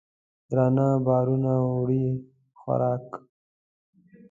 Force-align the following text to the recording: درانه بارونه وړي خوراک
درانه 0.49 0.87
بارونه 1.05 1.53
وړي 1.75 2.05
خوراک 2.59 3.07